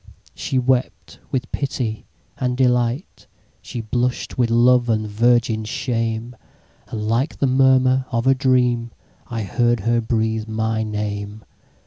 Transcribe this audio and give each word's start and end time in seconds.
She 0.33 0.57
wept 0.57 1.19
with 1.29 1.51
pity 1.51 2.07
and 2.39 2.57
delight, 2.57 3.27
She 3.61 3.81
blush'd 3.81 4.33
with 4.33 4.49
love 4.49 4.89
and 4.89 5.05
virgin 5.07 5.63
shame; 5.63 6.35
And 6.87 7.07
like 7.07 7.37
the 7.37 7.45
murmur 7.45 8.07
of 8.11 8.25
a 8.25 8.33
dream,I 8.33 9.43
heard 9.43 9.81
her 9.81 10.01
breathe 10.01 10.47
my 10.47 10.81
name. 10.81 11.45